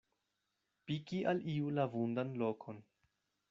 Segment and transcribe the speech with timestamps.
[0.87, 2.85] Piki al iu la vundan lokon.